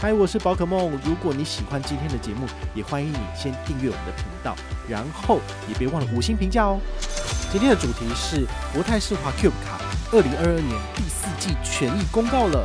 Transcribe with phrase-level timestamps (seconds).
[0.00, 0.96] 嗨，我是宝可梦。
[1.04, 4.54] 如果你喜欢今天的节目，也欢迎你先订阅我们的频道，
[4.88, 6.78] 然后也别忘了五星评价哦。
[7.50, 9.80] 今天的主题是国泰世华 Cube 卡
[10.12, 12.64] 二零二二年第四季权益公告了，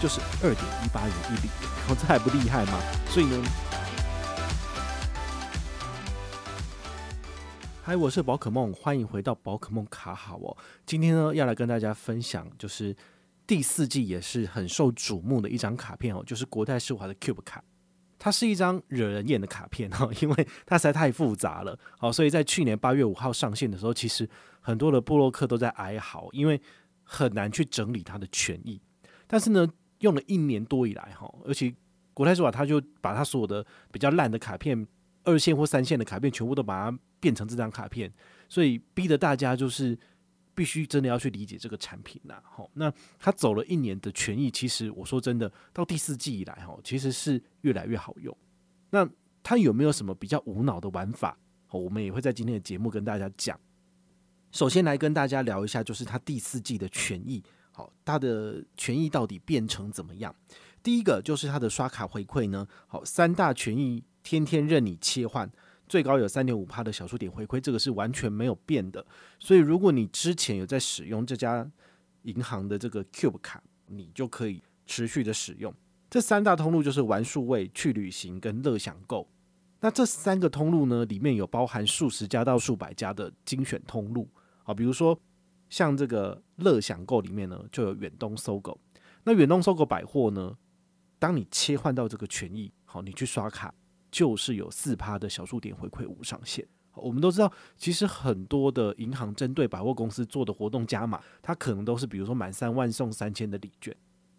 [0.00, 1.48] 就是二点一八元一笔，
[1.88, 2.78] 这还不厉害吗？
[3.08, 3.44] 所以呢。
[7.82, 10.56] 嗨，我是宝可梦，欢迎回到宝可梦卡好哦。
[10.86, 12.94] 今天呢，要来跟大家分享，就是
[13.46, 17.62] 第四季也是很受瞩目的一张卡片哦，就是国泰世华的 Cube 卡。
[18.18, 21.78] 它是一张惹人厌的卡片哦，因为它实在太复杂了。
[21.98, 24.28] 好，所以在去年八月五号上线的时候，其实
[24.60, 26.60] 很多的布洛克都在哀嚎，因为
[27.02, 28.80] 很难去整理它的权益。
[29.26, 29.68] 但是呢，
[29.98, 31.74] 用了一年多以来哈，而且
[32.14, 34.86] 国泰世华它就把它所有的比较烂的卡片。
[35.26, 38.12] 二线或三线的卡片全部都把它变成这张卡片，
[38.46, 39.98] 所以逼得大家就是
[40.54, 42.40] 必须真的要去理解这个产品呐。
[42.44, 48.36] 好，那他走了一年的权益，其实我说真的，到第四季以来哈，其实是越来越好用。
[48.90, 49.08] 那
[49.42, 51.36] 他有没有什么比较无脑的玩法？
[51.66, 53.58] 好，我们也会在今天的节目跟大家讲。
[54.52, 57.42] 首先来跟大家聊一下，就是他第四季的权益，
[57.72, 60.34] 好，他的权益到底变成怎么样？
[60.82, 64.04] 第一个就是他的刷卡回馈呢，好，三大权益。
[64.26, 65.46] 天天任你切换，
[65.88, 69.04] 最高有三点五趴的小数点回馈，这个是完全没有变的。
[69.38, 71.70] 所以，如果你之前有在使用这家
[72.22, 75.72] 银行的这个 Cube 卡，你就可以持续的使用。
[76.10, 79.28] 这三大通路就是玩数位、去旅行跟乐享购。
[79.80, 84.28] 那这三个通路呢，里面有包含数十家到数百家的精选通路
[84.62, 85.18] 啊，比如说
[85.68, 88.80] 像这个乐享购里面呢，就有远东搜狗。
[89.24, 90.56] 那远东搜狗百货呢，
[91.18, 93.74] 当你切换到这个权益，好，你去刷卡。
[94.14, 96.64] 就是有四趴的小数点回馈无上限。
[96.94, 103.92] 我们都知道，其实很多的银行针对百货公司做的活动加码，它可能都是比如说满三万送三千的礼券，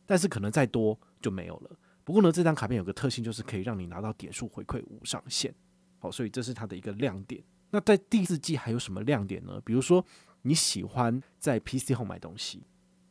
[0.06, 1.78] 但是可能再多就没有了。
[2.06, 5.54] 不过呢，这张卡片有个特性，就是可以让你拿到点数回馈无上限。
[6.00, 7.44] 好，所以这是它的一个亮点。
[7.70, 9.60] 那在第四季还有什么亮点呢？
[9.66, 10.06] 比如说
[10.44, 12.64] 你喜欢在 PC 后买东西。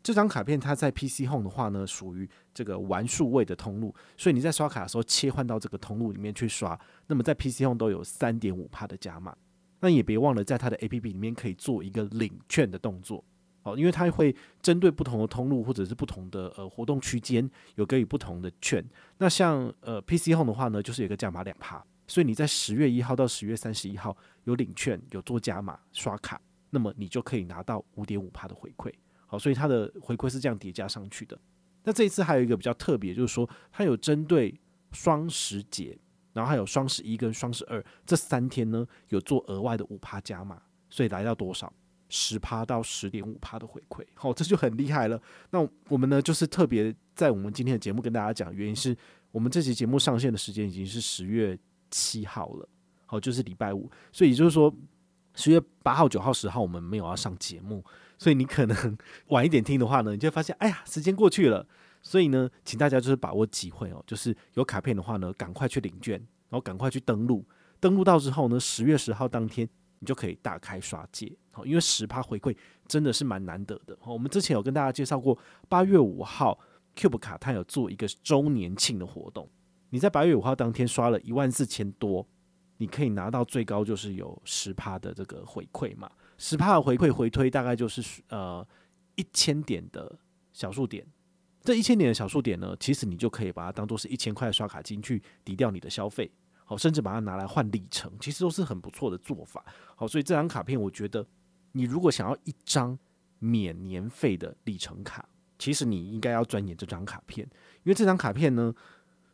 [0.04, 9.34] 这张卡片它在 PC Home 的话呢，属于这个玩数位的通路，所以你在刷卡的时候切换到这个通路里面去刷，那么在 PC Home 都有三点五趴的加码。
[9.80, 13.24] 那也别忘了在它的 APP 里面可以做一个领券的动作，
[13.62, 18.84] 哦，因为它会针对不同的通路或者是不同的呃活动区间有给予不同的券。
[19.16, 24.14] 那像呃 PC Home 的话呢，就是有个加码两趴，所以你在十月一号到十月三十一号
[24.44, 26.38] 有领券有做加码刷卡，
[26.68, 28.92] 那么你就可以拿到五点五趴的回馈。
[29.38, 31.38] 所以它的回馈是这样叠加上去的。
[31.82, 34.58] 那这一次还有一个比较特别，就是说它有针对
[34.92, 35.98] 双十节，
[36.32, 41.72] 然后还有双十一跟双十二这三天呢，有做额外的五趴加码，所以来到多少？
[42.08, 44.04] 十趴到十点五趴的回馈。
[44.14, 45.20] 好，这就很厉害了。
[45.50, 48.96] 那我们呢，就是特别在我们今天的节目跟大家讲，原因是
[49.32, 51.58] 我们这期节目上线的时间已经是十月
[51.90, 52.68] 七号了，
[53.06, 54.72] 好，就是礼拜五，所以也就是说
[55.34, 57.84] 十月八号、九号、十号我们没有要上节目。
[58.24, 58.96] 所以你可能
[59.26, 61.66] 晚一点听的话呢，你就会发现，哎呀，时间过去了。
[62.00, 66.18] 所以呢，请大家就是把握机会哦，就是有卡片的话呢，赶快去领券，
[66.48, 67.44] 然后赶快去登录。
[67.78, 69.68] 登录到之后呢，十月十号当天
[69.98, 71.30] 你就可以大开刷戒。
[71.52, 72.56] 好，因为十趴回馈
[72.88, 73.94] 真的是蛮难得的。
[74.06, 76.58] 我们之前有跟大家介绍过，八月五号
[76.96, 79.46] Cube 卡它有做一个周年庆的活动，
[79.90, 82.26] 你在八月五号当天刷了一万四千多，
[82.78, 86.10] 你可以拿到最高就是有十趴的这个回馈嘛。
[86.38, 88.66] 十帕的回馈回推大概就是呃
[89.14, 90.18] 一千点的
[90.52, 91.06] 小数点，
[91.62, 96.30] 这一千点的小数点呢，其实你就可以把它当做是一千块的刷卡金去抵掉你的消费，
[96.64, 99.64] 好，甚至把它拿来换里程，其实都是很不错的做法。
[99.96, 101.26] 好，所以这张卡片我觉得，
[101.72, 102.98] 你如果想要一张
[103.38, 105.28] 免年费的里程卡，
[105.58, 107.46] 其实你应该要钻研这张卡片，
[107.84, 108.74] 因为这张卡片呢，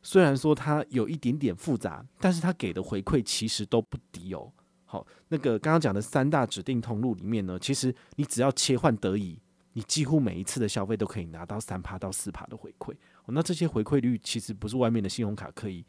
[0.03, 4.53] 虽然说它有一点点复杂，但是它给的回馈其实都不低哦。
[4.93, 9.39] 好，那个刚刚讲的三大指定通路里面呢，其实你只要切换得宜，
[9.75, 12.93] 你几乎每一次的消费都可以拿到三趴到四趴的回馈。
[13.27, 15.87] 那这些回馈率其实不是外面的信用卡可以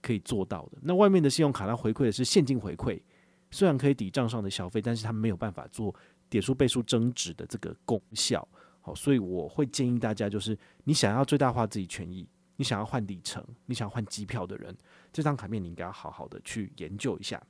[0.00, 0.78] 可以做到的。
[0.82, 3.02] 那外面的信用卡它回馈的是现金回馈，
[3.50, 5.92] 虽然可以抵账上的消费，但是它没有办法做
[6.30, 8.46] 点数倍数增值的这个功效。
[8.80, 12.24] 好，所以我会建议大家，就是你想要最大化自己权益，
[12.54, 14.72] 你想要换里程，你想要换机票的人，
[15.12, 17.42] 这张卡片你应该要好好的去研究一下。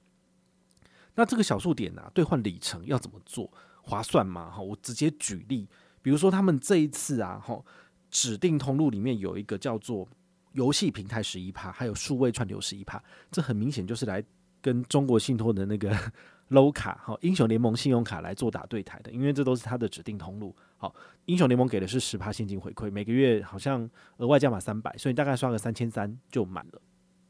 [1.15, 3.51] 那这个小数点啊，兑换里程要怎么做
[3.83, 4.51] 划算吗？
[4.51, 5.69] 哈，我直接举例，
[6.03, 7.63] 比如说他们这一次啊，哈，
[8.11, 10.09] 指定通路里面有一个叫做
[10.53, 14.23] 游戏平台十一趴，还有数位串流十一趴，这很明显就是来
[14.61, 15.95] 跟中国信托的那个
[16.51, 20.55] low 卡好，英雄联盟信用卡来做打对台的，因为这都是它的指定通路。
[20.77, 20.95] 好，
[21.27, 26.81] 英雄联盟给的是十趴现金回馈，每个月好像额外加码三百，所以大概刷个三千三就满了。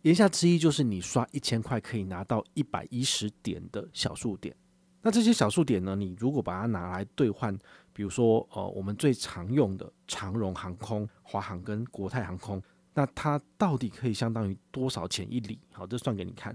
[0.05, 4.55] 言下之意就是你刷一千块可以拿到一百一十点的小数点。
[5.01, 7.59] 那这些小数点呢，你如果把它拿来兑换，
[7.91, 12.63] 比如说呃我们最常用的长荣航空、华航跟国泰航空，
[12.93, 15.59] 那它到底可以相当于多少钱一里？
[15.73, 16.55] 好，这算给你看。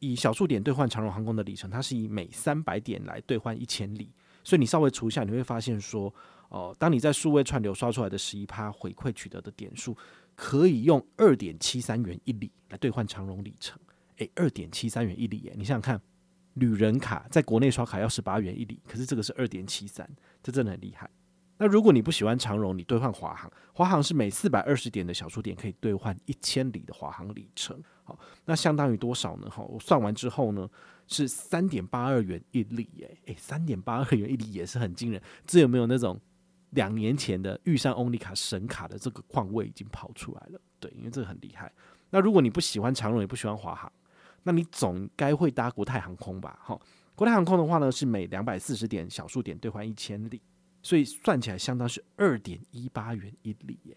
[0.00, 4.12] 以小数点兑换长荣航空的里程，它是以每三百点来兑换一千里，
[4.42, 6.12] 所以你稍微除一下，你会发现说，
[6.48, 9.96] 哦、呃，当你在数位串流刷出来的十一趴回馈取得的点数，
[10.38, 13.76] 可以用二点七三元一里来兑换长荣里程。
[14.18, 16.00] 诶，二点七三元一里，诶，你想想看，
[16.54, 20.08] 旅人卡在国内刷卡要十八元一里，可是这个是二点七三，
[20.40, 21.10] 这真的很厉害。
[21.56, 27.76] 那如果你不喜欢长荣，你兑换华航，华航是每四百二十点的小数点可以兑换一千里的华航里程。
[28.04, 29.50] 好，那相当于多少呢？
[29.50, 30.70] 好，我算完之后呢，
[31.08, 32.88] 是三点八二元一里。
[33.00, 35.20] 诶诶，三点八二元一里也是很惊人。
[35.44, 36.20] 这有没有那种
[36.70, 40.60] 两年前的玉山欧尼卡神卡的这个况味已经跑出来了？
[40.78, 41.72] 对，因为这个很厉害。
[42.10, 43.92] 那如果你不喜欢长荣，也不喜欢华航，
[44.42, 46.58] 那你总该会搭国泰航空吧？
[46.62, 46.80] 哈，
[47.14, 50.40] 国泰航空的话呢，是每两百四十点小数点兑换一千里。
[50.80, 53.96] 所以算起来相当是二点一八元一里耶，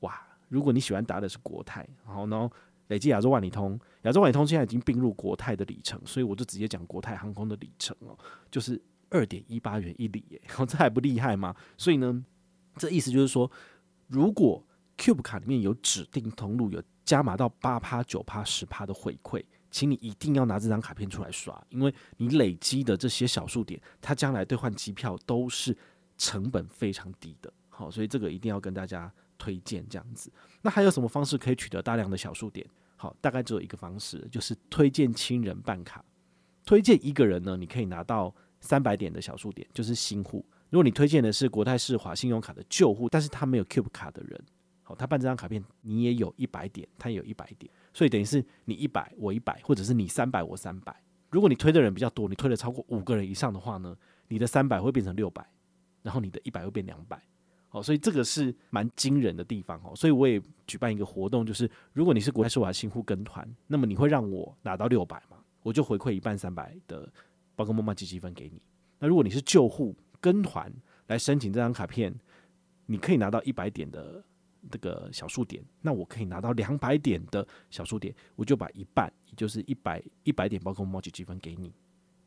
[0.00, 0.20] 哇！
[0.48, 2.50] 如果你喜欢搭的是国泰，然后呢，
[2.88, 8.18] 累计亚洲万里通，亚洲万里通现在已经并入国泰的里程，所以我就直接讲国泰航空的里程哦，
[8.50, 8.78] 就是
[9.12, 11.54] 二点一八元一里耶， 这还不厉害吗？
[11.76, 12.24] 所以呢，
[12.76, 13.48] 这意思就是说，
[14.08, 14.64] 如果
[14.98, 19.44] Cube 卡里面有指定通路有加码到八趴、九趴、十趴的回馈。
[19.74, 25.74] 请你一定要拿这张卡片出来刷，因为你累积的这些小数点，它将来兑换机票都是
[26.18, 27.50] 成本非常低的。
[27.70, 30.30] 好，所以这个一定要跟大家推荐这样子。
[30.60, 32.66] 那还有什么方式可以取得大量的小数点？
[32.96, 36.04] 好，大概只有一个方式，就是推荐亲人办卡。
[36.66, 40.42] 推荐一个人呢，你可以拿到三百点的小数点，就是新户。
[40.70, 44.42] 如果你推荐的是国泰世华信用卡的旧户，但是他没有 Cube 卡的人，
[44.82, 47.70] 好，他办这张卡片，你也有一百点，他也有一百点。
[47.92, 50.98] 所以等于是你一百我一百，或者是你三百我三百。
[51.28, 53.94] 如果你推的人比较多，你推了超过五个人以上的话呢，
[54.28, 55.46] 你的三百会变成六百，
[56.02, 57.22] 然后你的一百会变两百。
[57.68, 59.96] 好，所以这个是蛮惊人的地方哦。
[59.96, 67.10] 所以我也举办一个活动，就是如果你是国泰世华新户跟团，那么你会让我拿到六百嘛，我就回馈一半三百的
[67.54, 68.60] 宝可梦麻吉积分给你。
[68.98, 70.72] 那如果你是旧户跟团
[71.06, 72.14] 来申请这张卡片，
[72.86, 74.22] 你可以拿到一百点的。
[74.70, 81.72] 这个小数点，那我可以拿到两百点的小数点，我就把一半，也就是一百一百点宝可梦麻吉积分给你。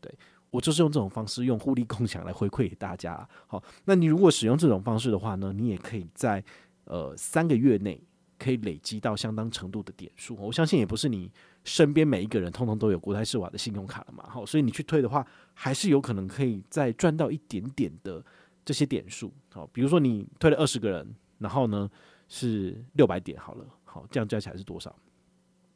[0.01, 0.13] 对，
[0.51, 3.25] 我就是用这种方式，用互利共享来回馈给大家。
[3.47, 6.43] 好，那你如果使用这种方式的话呢，你也可以在
[6.83, 8.03] 呃三个月内
[8.37, 10.35] 可以累积到相当程度的点数。
[10.35, 11.31] 我相信也不是你
[11.63, 14.27] 身边每一个人通通都有国泰世华的信用卡了嘛。
[14.29, 18.23] 好，所以你去推的话，还是有可能可以再赚到一点点的
[18.63, 19.33] 这些点数。
[19.51, 21.89] 好，比如说你推了二十个人，然后呢，
[22.27, 24.95] 是六百点好了，好，这样加起来是多少？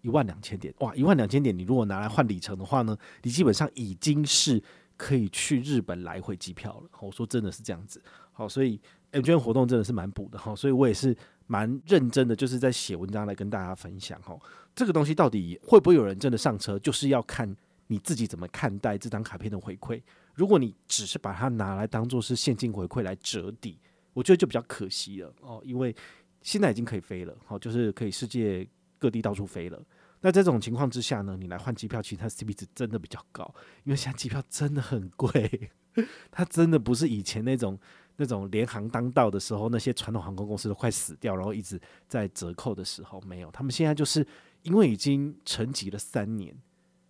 [0.02, 0.96] 一万两千点哇！
[0.96, 4.62] 一万两千点，你如果拿来换里程的话呢，你基本上已经是
[4.96, 6.90] 可以去日本来回机票了。
[7.02, 8.02] 我说真的是这样子，
[8.32, 8.80] 好，所以
[9.12, 11.14] MGM 活动真的是蛮补的哈，所以我也是
[11.50, 14.40] 蛮认真的，就是在写文章来跟大家分享哦。
[14.76, 17.54] 这个东西到底会不会有人真的上车，就是要看
[17.88, 20.02] 你自己怎么看待这张卡片的回馈。
[20.36, 23.80] 如果你只是把它拿来当做是现金回馈来折抵，
[24.14, 25.96] 我觉得就比较可惜了哦，因为。
[26.42, 28.66] 现在已经可以飞了，好，就是可以世界
[28.98, 29.78] 各地到处飞了。
[30.22, 35.70] 那这种情况之下呢，你来换机票，其实它 CP 值真的比较高，因为现在机票真的很贵，
[36.32, 37.78] 它真的不是以前那种
[38.20, 44.24] 那种联航当道的时候，那些传统航空公司都快死掉，然后一直在折扣的时候，没有，他们现在就是
[44.62, 46.56] 因为已经沉寂了三年，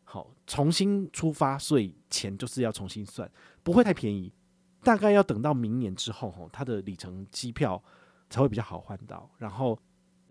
[0.05, 3.29] 好，重新出发，所以钱就是要重新算，
[3.63, 4.31] 不会太便宜，
[4.83, 7.83] 大概要等到明年之后，哈，它的里程机票。
[8.31, 9.75] 才会比较好换到，然后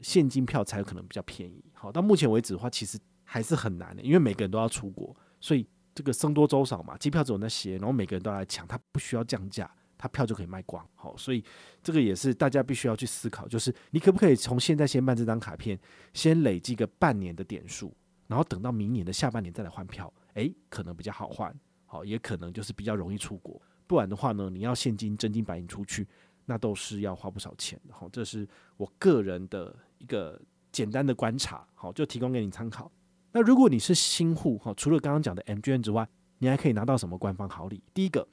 [0.02, 1.64] 现金票才有可能比较便宜。
[1.72, 9.68] 好，到目前为止的话，其实还是很难的，因为每个人都要出国，所以这个僧多粥少嘛，机票只有那些，然后每个人都来抢，他不需要降价，
[9.98, 10.82] 他票就可以卖光。
[10.94, 11.44] 好，所以
[11.82, 15.78] 这个也是大家必须要去思考，就是你可不可以从现在先办这张卡片，
[16.14, 17.92] 先累积个半年的点数，
[18.28, 23.60] 然后等到明年的下半年再来换票，诶，可能比较好换，好，也可能就是比较容易出国。
[23.86, 26.06] 不然的话呢，你要现金真金白银出去。
[26.50, 30.40] 那都是要花不少钱的，好，这是我个人的一个
[30.72, 32.90] 简单的观察，好，就提供给你参考。
[33.32, 37.82] 那如果你是新户，哈，除了刚刚讲的 MGM 之外，你还可以拿到什么官方好礼？
[37.92, 38.26] 第一个，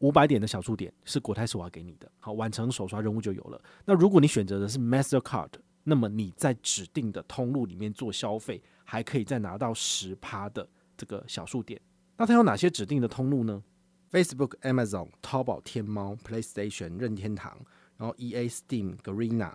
[0.00, 3.60] 五百点的小数点是国泰世华给你的，好，完成首刷任务就有了。
[3.84, 5.52] 那如果你选择的是 Mastercard，
[5.84, 11.80] 那么你在指定的通路里面做消费，还可以再拿到十趴的这个小数点。
[12.16, 13.62] 那它有哪些指定的通路呢
[14.10, 17.56] ？Facebook、Amazon、淘宝、天猫、PlayStation、任天堂，
[17.96, 19.52] 然后 EA、Steam、Garena、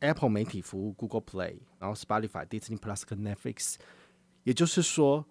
[0.00, 3.74] Apple 媒体服务、Google Play，然后 Spotify、Disney Plus 跟 Netflix。
[4.44, 5.26] 也就是说，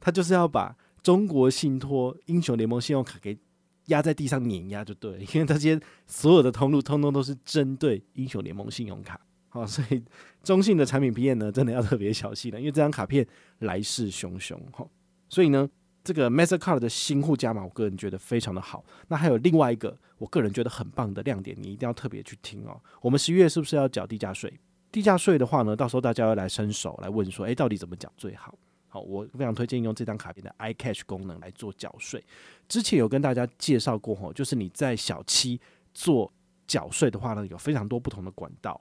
[0.00, 3.38] 它就是要把中国信托英雄联盟信用卡给
[3.86, 9.20] 压在地上碾压，就对， 因为这些所有的通路通通都是针对英雄联盟信用卡。
[9.48, 10.02] 好，所以
[10.42, 13.26] 中信的产品批验呢，真的要特别小心了，因为这张卡片
[13.60, 14.56] 来势汹汹。
[14.72, 14.86] 哈，
[15.28, 15.68] 所以呢。
[16.06, 18.84] 这个 Mastercard 的新户加码，我个人觉得非常的好。
[19.08, 22.78] 那还有另外一个，我个人觉得很棒的亮点，你一定要特别去听哦。
[23.00, 24.52] 我们十一月是不是要缴地价税？
[24.92, 28.54] 地价税的话呢，到时候大家要来伸手来问说，诶，到底怎么缴最好？
[28.94, 32.24] 好，我非常推荐用这张卡片的 iCash 功能来做缴税。
[32.68, 35.60] 之前有跟大家介绍过吼，就是你在小七
[35.92, 36.32] 做
[36.64, 38.80] 缴税的话呢，有非常多不同的管道，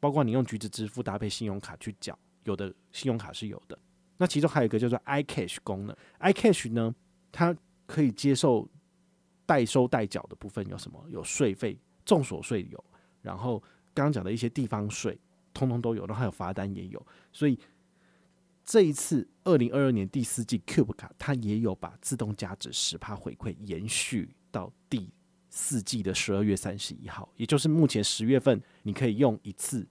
[0.00, 3.78] 包括你用橘子支付搭配信用卡去缴，有的信用卡是有的。
[4.16, 6.94] 那其中还有一个叫做 iCash 功能，iCash 呢，
[7.30, 8.66] 它可以接受
[9.44, 11.04] 代收代缴的部分有什么？
[11.10, 12.82] 有税费、重所税有，
[13.20, 13.62] 然后
[13.92, 15.20] 刚刚讲的一些地方税，
[15.52, 17.06] 通通都有，然后还有罚单也有。
[17.30, 17.58] 所以
[18.70, 25.12] 这一次二零二二年第四季 Cube 卡，它也有把自动加值十趴回馈延续到第
[25.48, 29.84] 四季的十二月三十一号，也就是目前十月份你可以用一次。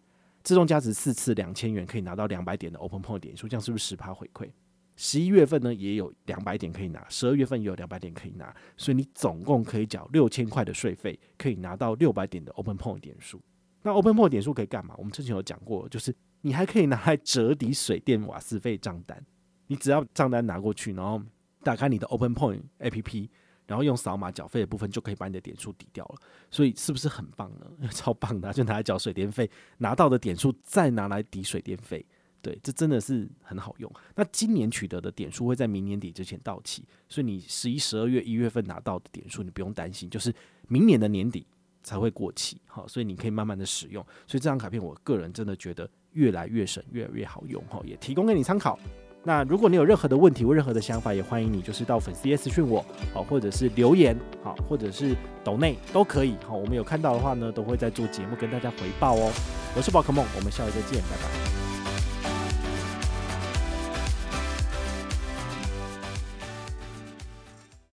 [0.43, 4.49] 自动加值四次两千元，可以拿到两百点的 Open Point 点数，这样是不是十趴回馈？
[4.95, 13.41] 十一月份呢也有两百点可以拿，十二月份也有两百点可以拿，所以你总共可以缴六千块的税费，可以拿到六百点的 Open Point 点数。
[13.83, 14.95] 那 Open Point 点数可以干嘛？
[14.97, 19.25] 我们之前有讲过，就是你还可以拿来折抵水电瓦斯费账单。
[19.67, 21.21] 你只要账单拿过去，然后
[21.63, 23.29] 打开你的 Open Point APP。
[23.67, 26.15] 然后用扫码缴费的部分就可以把你的点数抵掉了，
[26.49, 27.87] 所以是不是很棒呢？
[27.93, 32.03] 超棒的，就拿来缴水电费，拿到的点数再拿来抵水电费，
[32.41, 33.93] 对，这真的是很好用。
[34.15, 40.33] 那今年取得的点数会在明年底之前到期，所以你十一、十二月、一月份拿到的点数你不用担心，就是
[40.67, 41.45] 明年的年底
[41.83, 44.03] 才会过期，好，所以你可以慢慢的使用。
[44.27, 48.77] 所以这张卡片，我个人真的觉得越来越省，越来越好用，哈，也提供给你参考。
[49.21, 52.83] 那如果你有任何的问题或任何的想法，也欢迎你就是到粉丝页私讯我，
[53.13, 59.31] 好，或者是留言，好，或者是抖内都可以，好，我们有看到的话呢，都会在做节目跟大家回报哦。
[59.75, 61.68] 我是宝可梦，我们下回再见，拜拜。